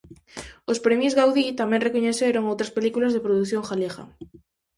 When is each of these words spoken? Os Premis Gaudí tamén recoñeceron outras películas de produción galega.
Os 0.71 0.81
Premis 0.85 1.13
Gaudí 1.19 1.45
tamén 1.61 1.85
recoñeceron 1.87 2.49
outras 2.51 2.73
películas 2.75 3.11
de 3.13 3.23
produción 3.25 3.63
galega. 3.69 4.03